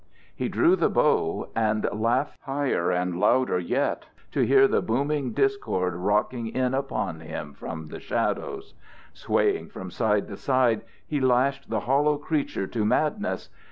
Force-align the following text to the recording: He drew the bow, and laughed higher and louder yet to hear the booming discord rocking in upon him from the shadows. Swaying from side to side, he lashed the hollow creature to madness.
He 0.35 0.49
drew 0.49 0.75
the 0.75 0.89
bow, 0.89 1.49
and 1.55 1.87
laughed 1.93 2.39
higher 2.41 2.89
and 2.89 3.19
louder 3.19 3.59
yet 3.59 4.07
to 4.31 4.41
hear 4.41 4.67
the 4.67 4.81
booming 4.81 5.31
discord 5.31 5.93
rocking 5.93 6.47
in 6.47 6.73
upon 6.73 7.19
him 7.19 7.53
from 7.53 7.89
the 7.89 7.99
shadows. 7.99 8.73
Swaying 9.13 9.69
from 9.69 9.91
side 9.91 10.27
to 10.29 10.37
side, 10.37 10.81
he 11.05 11.19
lashed 11.21 11.69
the 11.69 11.81
hollow 11.81 12.17
creature 12.17 12.65
to 12.65 12.83
madness. 12.83 13.49